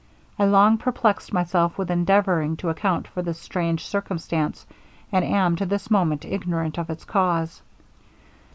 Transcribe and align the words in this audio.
I 0.39 0.45
long 0.45 0.79
perplexed 0.79 1.31
myself 1.31 1.77
with 1.77 1.91
endeavouring 1.91 2.57
to 2.57 2.69
account 2.69 3.07
for 3.07 3.21
this 3.21 3.39
strange 3.39 3.85
circumstance, 3.85 4.65
and 5.11 5.23
am 5.23 5.55
to 5.57 5.65
this 5.67 5.91
moment 5.91 6.25
ignorant 6.25 6.79
of 6.79 6.89
its 6.89 7.05
cause.' 7.05 7.61